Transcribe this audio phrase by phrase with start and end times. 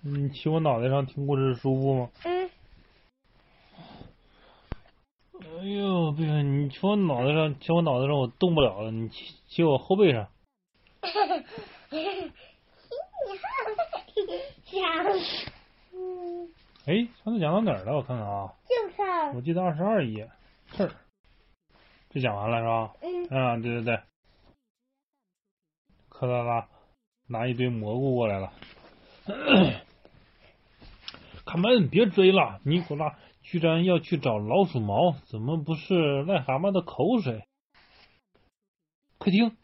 [0.00, 2.10] 你骑我脑袋上听故事舒服吗？
[2.24, 2.48] 嗯。
[5.40, 6.62] 哎呦，不行！
[6.62, 8.92] 你骑我脑袋上，骑我脑袋上，我动不了了。
[8.92, 10.28] 你骑骑我后背上。
[16.86, 17.96] 哎，上次讲到哪儿了？
[17.96, 18.54] 我看看啊。
[18.68, 19.02] 就是。
[19.34, 20.30] 我记得二十二页
[20.72, 20.88] 这
[22.08, 22.94] 儿，这讲完了是吧？
[23.02, 23.24] 嗯。
[23.26, 24.00] 啊，对对对。
[26.08, 26.68] 克拉拉
[27.28, 28.52] 拿一堆蘑菇过来了。
[31.44, 32.60] 卡门，别追了！
[32.64, 35.94] 尼古拉居然要去找老鼠毛，怎么不是
[36.24, 37.46] 癞蛤蟆的口水？
[39.18, 39.56] 快听，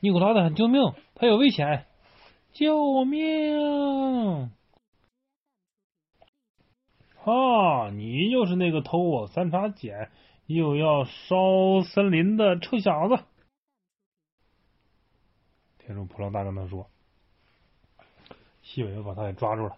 [0.00, 1.86] 尼古拉在喊救命，他有危险！
[2.52, 4.50] 救命！
[7.24, 9.90] 啊，你就是那个偷我三叉戟
[10.46, 13.22] 又要烧森林的臭小子！
[15.78, 16.88] 田中普朗大跟他说。
[18.62, 19.76] 西尾又把他给抓住了，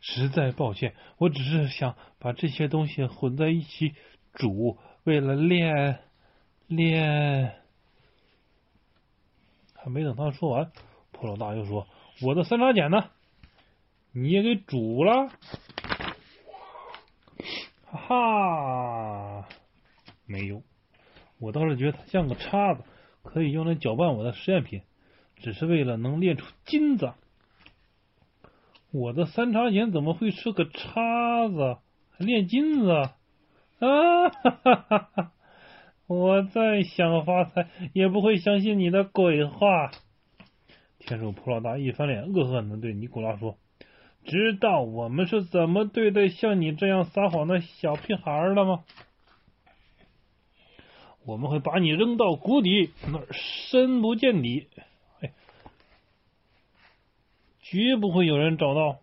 [0.00, 3.94] 实在抱歉，我只是想把这些东西混在一起
[4.32, 6.00] 煮，为了练
[6.66, 7.54] 练。
[9.74, 10.72] 还没等他说完，
[11.12, 11.86] 普老大又说
[12.22, 13.10] ：“我的三叉戟呢？
[14.12, 15.28] 你也给煮了？”
[17.86, 19.48] 哈哈，
[20.30, 20.62] 没用，
[21.40, 22.84] 我倒是觉得它像个叉子，
[23.24, 24.82] 可以用来搅拌我的实验品，
[25.36, 27.12] 只是为了能炼出金子。
[28.92, 31.78] 我的三叉戟怎么会是个叉子？
[32.18, 32.90] 炼金子？
[32.92, 35.32] 啊哈哈哈哈！
[36.06, 39.90] 我再想发财，也不会相信你的鬼话。
[40.98, 43.56] 天主普老大一翻脸，恶狠狠的对尼古拉说
[44.26, 48.84] ：“知道我们是怎么对待像你这样撒谎的小屁孩的吗？
[51.24, 54.68] 我们会把你扔到谷底，那儿深不见底。”
[57.62, 58.98] 绝不会有人找到。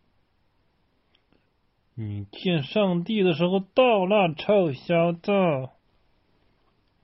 [1.93, 5.31] 你见上帝的时候到了，臭小子！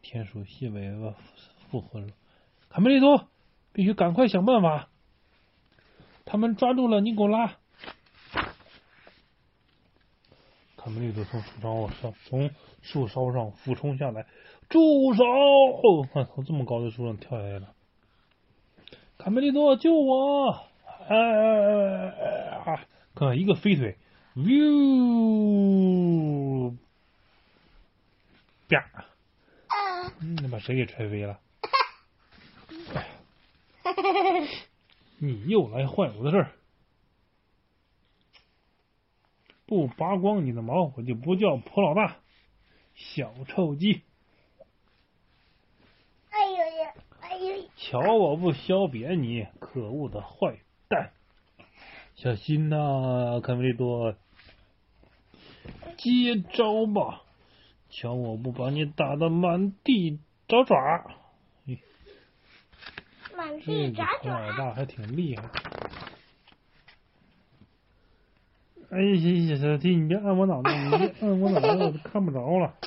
[0.02, 1.16] 天鼠细尾巴
[1.72, 2.08] 附和着
[2.68, 3.30] ：“卡梅利多，
[3.72, 4.90] 必须赶快想办法。”
[6.26, 7.58] 他们抓住了尼古拉。
[10.94, 12.52] 卡梅利多从树梢上从
[12.84, 14.28] 树梢上俯冲下来，
[14.70, 15.24] 住手！
[16.14, 17.74] 看从这么高的树上跳下来了。
[19.18, 20.52] 卡梅利多，救我！
[21.08, 22.86] 哎哎哎啊！
[23.16, 23.98] 看一个飞腿
[24.36, 24.78] ，view，
[28.70, 28.86] 啪！
[30.22, 31.40] 你把谁给踹飞了？
[35.18, 36.52] 你又来坏我的事儿！
[39.74, 42.18] 不拔光你的毛，我就不叫婆老大，
[42.94, 44.04] 小臭鸡！
[46.30, 46.94] 哎呦呀！
[47.22, 47.68] 哎呦！
[47.76, 51.10] 瞧我不削扁你，可恶的坏蛋！
[52.14, 54.14] 小心呐，卡梅利多！
[55.98, 57.24] 接招吧！
[57.90, 60.76] 瞧我不把你打的满地找爪！
[63.36, 64.40] 满地找爪！
[64.40, 65.50] 老大还挺厉害。
[68.94, 72.76] 哎呀，小弟，你别按我脑袋，你别按我脑袋，我都看不着了。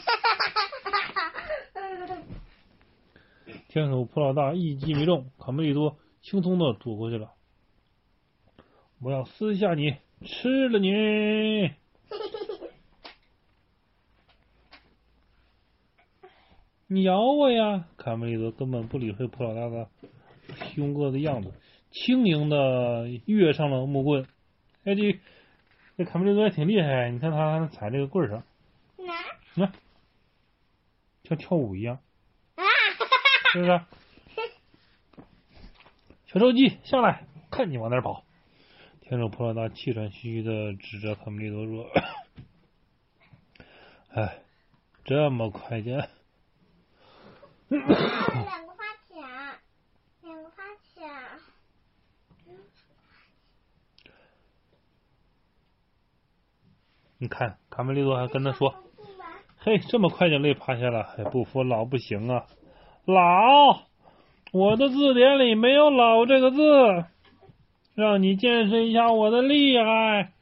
[3.66, 7.32] 天手普老大一击没中，卡梅利多轻松的躲过去了。
[9.00, 11.72] 我要撕下你，吃了你！
[16.86, 17.88] 你咬我呀！
[17.96, 19.88] 卡梅利多根本不理会普老大的
[20.72, 21.52] 凶恶的样子，
[21.90, 24.24] 轻盈的跃上了木棍。
[24.84, 25.18] 哎，这
[25.96, 28.42] 这卡梅利多也挺厉害，你看他还能踩这个棍上，
[28.96, 29.72] 你看
[31.24, 31.98] 像跳舞一样，
[32.56, 32.62] 啊，
[33.52, 33.80] 是不是？
[36.28, 38.24] 小臭鸡，下来，看你往哪跑！
[39.00, 41.88] 天主普罗大气喘吁吁的指着卡梅利多说
[44.12, 44.42] ：“哎，
[45.04, 45.92] 这么快就……
[47.68, 47.94] 两个
[48.74, 49.60] 发卡，
[50.22, 51.40] 两个发卡。
[57.18, 58.74] 你看，卡梅利多还跟他说
[59.58, 62.44] ：‘嘿，这么快就累趴下了，还不服老不行啊！
[63.04, 63.82] 老，
[64.52, 67.04] 我的字典里没有‘老’这个字。”
[67.96, 70.32] 让你见识一下我的厉害！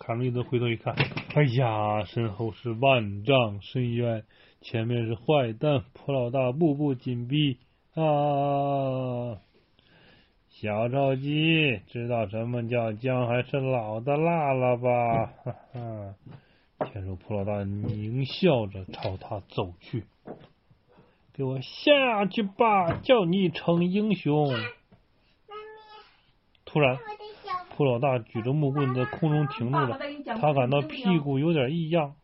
[0.00, 0.96] 卡梅利多回头一看，
[1.36, 4.24] 哎呀，身后是万丈深渊，
[4.60, 7.58] 前面是坏蛋普老大，步步紧逼
[7.94, 9.38] 啊！
[10.60, 15.32] 小赵鸡，知道什么叫姜还是老的辣了吧？
[15.42, 20.04] 哈 哈，天鼠普老大狞笑着朝他走去。
[21.32, 24.48] 给我下去吧，叫你成英雄！
[24.52, 24.62] 妈咪，
[26.66, 26.98] 突然，
[27.74, 29.98] 普老大举着木棍在空中停住了，
[30.38, 32.16] 他感到屁股有点异样。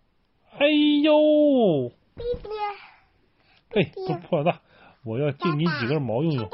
[0.59, 0.67] 哎
[1.03, 1.91] 呦！
[3.71, 4.61] 哎，不普老大，
[5.07, 6.51] 我要借你几根毛用用。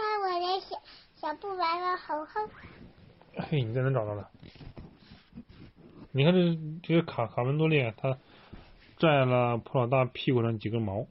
[1.33, 2.49] 看看我的小小布娃娃好厚。
[3.49, 4.29] 嘿，你在哪找到的？
[6.11, 8.19] 你看这这个卡卡文多利，他
[8.99, 11.07] 拽了普老大屁股上几根毛。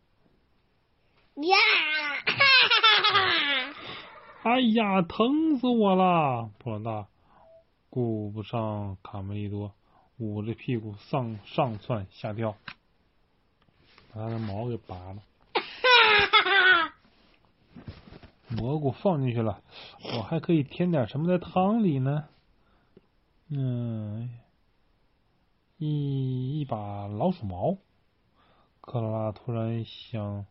[1.35, 1.57] 呀！
[2.25, 3.73] 哈哈哈！
[4.43, 6.51] 哎呀，疼死我了！
[6.59, 7.07] 普老大
[7.89, 9.73] 顾不上卡梅利多，
[10.17, 12.55] 捂着屁股上上蹿下跳，
[14.13, 15.23] 把他的毛给拔了。
[18.57, 19.61] 蘑菇放进去了，
[20.17, 22.25] 我还可以添点什么在汤里呢？
[23.49, 24.29] 嗯，
[25.77, 27.77] 一一把老鼠毛。
[28.81, 30.45] 克拉拉突然想，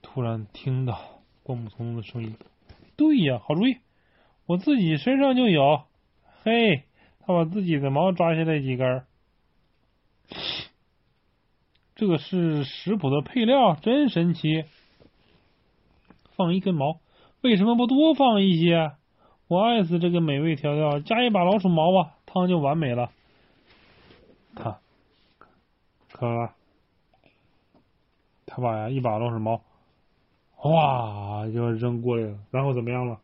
[0.00, 1.00] 突然听到
[1.42, 2.36] 灌木丛的声音。
[2.96, 3.78] 对呀，好主意，
[4.46, 5.82] 我自己身上就有。
[6.42, 6.84] 嘿，
[7.20, 9.04] 他把自己的毛抓下来几根。
[11.94, 14.64] 这个是食谱的配料，真神奇。
[16.42, 16.98] 放一根毛，
[17.42, 18.90] 为什么不多放一些？
[19.46, 23.10] 我爱死这个美味调料，加一把老鼠毛吧，汤就完美了。
[24.56, 24.80] 他，
[26.12, 26.50] 看到了，
[28.44, 29.60] 他把一把老鼠毛，
[30.64, 33.20] 哇就扔过来了，然后怎么样了？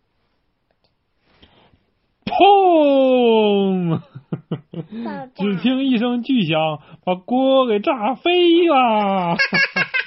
[2.25, 4.01] 砰！
[5.35, 9.37] 只听一声巨响，把锅给炸飞了。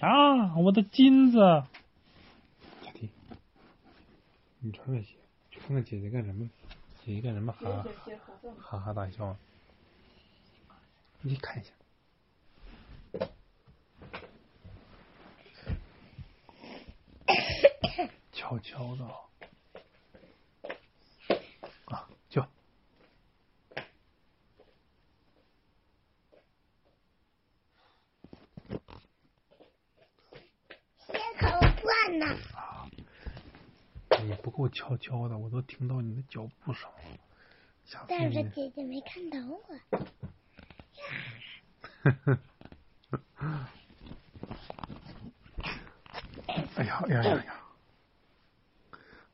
[0.00, 0.56] 啊！
[0.56, 3.08] 我的金子，小弟，
[4.60, 5.14] 你穿个鞋
[5.50, 6.50] 去看看姐姐干什么？
[7.04, 7.52] 姐姐干什么？
[7.52, 7.82] 哈哈
[8.60, 9.36] 哈哈大笑。
[11.22, 11.72] 你去看一下。
[18.32, 19.04] 悄悄的
[21.86, 22.42] 啊，就
[30.98, 31.46] 血口
[32.18, 32.38] 断了。
[34.24, 36.96] 你不够悄悄的，我都听到你的脚步声了。
[38.08, 39.60] 但是姐姐没看到我。
[46.74, 47.54] 哎呀哎呀哎呀！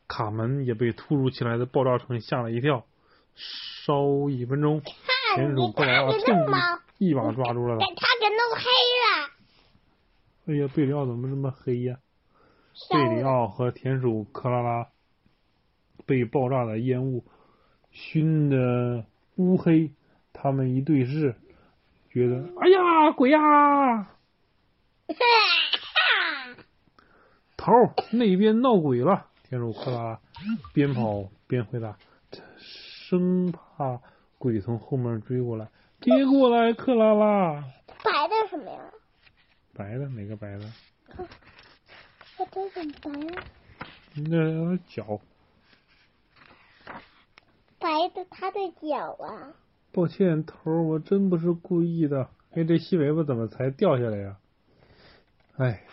[0.06, 2.84] 卡门也被突如其来的爆炸声吓了一跳。
[3.34, 4.82] 稍一分钟？
[6.98, 7.94] 一把抓住了给他。
[7.94, 8.62] 他给弄黑
[9.00, 9.30] 了。
[10.46, 11.96] 哎呀，贝里奥怎么这么黑呀？
[11.96, 12.11] 烧
[12.90, 14.88] 贝里奥和田鼠克拉拉
[16.06, 17.24] 被爆炸的烟雾
[17.90, 19.04] 熏得
[19.36, 19.90] 乌黑，
[20.32, 21.34] 他们一对视，
[22.10, 24.08] 觉得哎呀鬼呀！
[27.56, 29.26] 头儿那边闹鬼了！
[29.48, 30.20] 田鼠克拉拉
[30.72, 31.96] 边跑边回答，
[32.58, 34.00] 生怕
[34.38, 35.68] 鬼从后面追过来。
[36.00, 37.64] 别过来，克拉拉！
[38.02, 38.80] 白的什么呀？
[39.74, 40.64] 白的哪个白的？
[42.38, 43.44] 我这怎么白呀？
[44.14, 45.20] 那脚。
[47.78, 49.54] 白的他的脚啊！
[49.92, 52.28] 抱歉，头儿，我真不是故意的。
[52.52, 54.36] 哎，这细尾巴怎么才掉下来呀？
[55.56, 55.84] 哎，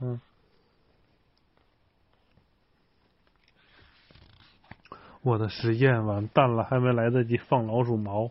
[0.00, 0.20] 嗯。
[5.22, 8.30] 我的实验完蛋了，还没来得及放老鼠毛。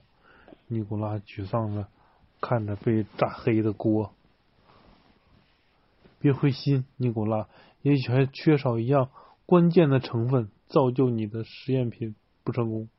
[0.67, 1.87] 尼古拉沮丧的
[2.41, 4.14] 看着被炸黑的锅。
[6.25, 7.47] 别灰心，尼古拉，
[7.83, 9.11] 也许还缺少一样
[9.45, 12.89] 关键的成分，造就你的实验品不成功。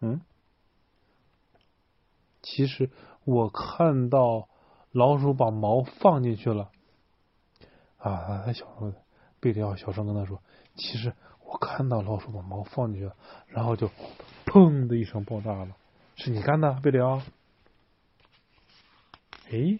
[0.00, 0.20] 嗯，
[2.42, 2.90] 其实
[3.22, 4.48] 我看到
[4.90, 6.72] 老鼠把毛放进去了。
[7.98, 8.92] 啊，他小声，
[9.38, 10.42] 贝里奥小声跟他说
[10.74, 11.14] ：“其实
[11.44, 13.14] 我看到老鼠把毛放进去了，
[13.46, 13.88] 然后就
[14.46, 15.76] 砰的一声爆炸了。
[16.16, 17.22] 是你干的，贝里奥？
[19.48, 19.78] 诶，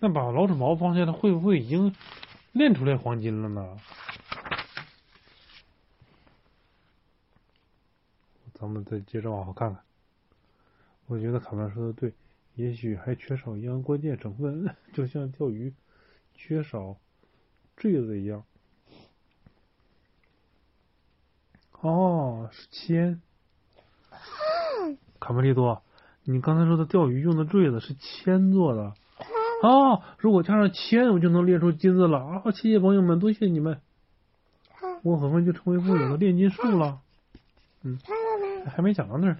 [0.00, 1.94] 那把老鼠毛放下它，会不会已经
[2.52, 3.78] 炼出来黄金了呢？
[8.54, 9.82] 咱们再接着往后看看。
[11.06, 12.12] 我觉得卡门说的对，
[12.54, 15.72] 也许还缺少一样关键成分，就像钓鱼
[16.34, 16.96] 缺少
[17.76, 18.44] 坠子一样。
[21.80, 23.20] 哦，是铅。
[25.18, 25.82] 卡梅利多，
[26.24, 28.94] 你刚才说的钓鱼用的坠子是铅做的。
[29.60, 30.16] 看啊！
[30.18, 32.42] 如果加上铅，我就能炼出金子了啊！
[32.52, 33.80] 谢谢朋友们，多谢你们，
[35.02, 37.00] 我很快就成为富有的炼金术了。
[37.82, 37.98] 嗯？
[38.66, 39.38] 还没讲到那儿，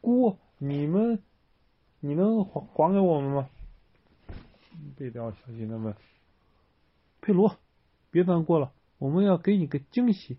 [0.00, 1.22] 锅，你们，
[2.00, 3.48] 你能还还给我们吗？
[4.96, 5.94] 贝雕小心的问。
[7.20, 7.56] 佩罗，
[8.10, 10.38] 别难过了，我们要给你个惊喜。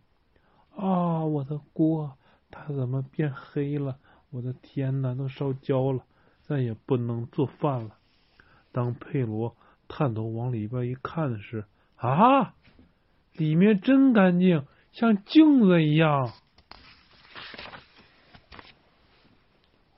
[0.76, 2.18] 啊，我的锅，
[2.50, 3.98] 它怎么变黑了？
[4.32, 6.04] 我的天呐，都烧焦了，
[6.52, 7.96] 再也不能做饭了。
[8.74, 9.56] 当佩罗
[9.88, 11.64] 探头往里边一看时，
[11.96, 12.54] 啊，
[13.32, 16.34] 里面真干净，像镜子一样。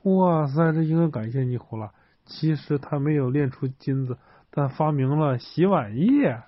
[0.04, 1.92] 哇塞，这应该感谢尼古拉。
[2.24, 4.16] 其实他没有炼出金子，
[4.50, 6.40] 但发明了洗碗液。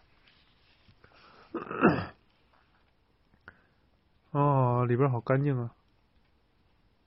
[4.30, 5.74] 哦，里边好干净啊，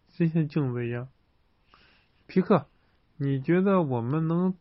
[0.10, 1.08] 真像镜子一样。
[2.27, 2.68] 皮克，
[3.22, 4.56] 你觉得我们能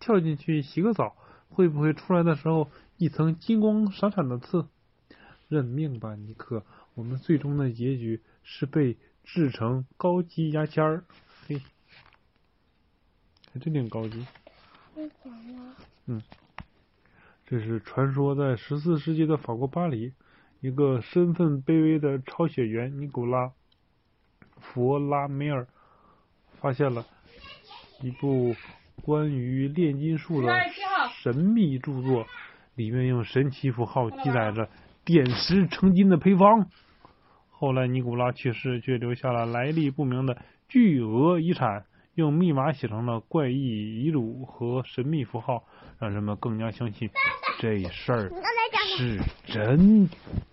[0.00, 1.14] 跳进去洗个澡，
[1.50, 4.66] 会不会出来的时候一层金光闪闪的刺？
[5.48, 11.04] 认命吧，尼克，我们最终的结局是被制成高级牙签儿。
[11.46, 11.60] 嘿，
[13.52, 14.26] 还真挺高级。
[14.94, 15.56] 你讲
[16.06, 16.22] 呢？
[17.44, 20.14] 这是传说在十四世纪的法国巴黎，
[20.60, 23.48] 一个身份卑微的抄写员尼古拉·
[24.58, 25.68] 弗拉梅尔
[26.58, 27.06] 发现了
[28.02, 28.54] 一部
[29.02, 30.52] 关于炼金术的
[31.22, 32.26] 神秘著作，
[32.74, 34.68] 里面用神奇符号记载着
[35.04, 36.66] 点石成金的配方。
[37.50, 40.36] 后来尼古拉去世，却留下了来历不明的
[40.68, 45.62] 巨额遗产，用密码写成了怪异遗嘱和神秘符号，
[46.00, 47.08] 让人们更加相信
[47.60, 48.30] 这事儿
[48.96, 50.08] 是真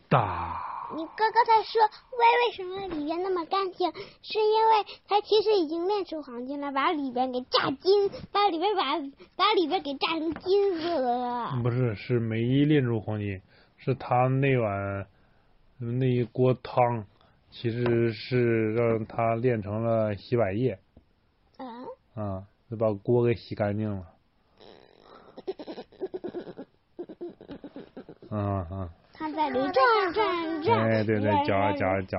[0.08, 0.68] 的。
[0.96, 1.81] 你哥哥在说
[2.17, 3.91] 为为什么里边那么干净，
[4.22, 8.98] 是因为他其实已经炼出黄金了，把里边给榨金，把里边把
[9.36, 11.60] 把里边给榨成金子了。
[11.62, 13.41] 不是，是没炼出黄金，
[13.77, 15.05] 是他那碗
[15.77, 17.05] 那一锅汤，
[17.51, 20.79] 其实是让他炼成了洗碗液
[21.58, 24.05] 嗯，啊，就把锅给洗干净了。
[28.31, 31.73] 嗯 嗯，他在里转转转，哎，对对，然搅啊
[32.03, 32.17] 搅，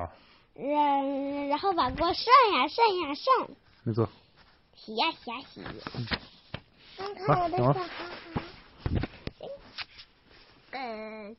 [0.55, 3.49] 然然后把锅涮呀涮呀涮，
[3.85, 4.07] 没错。
[4.77, 5.63] 洗呀洗呀洗。
[7.27, 7.75] 好讲完
[10.73, 11.35] 呃。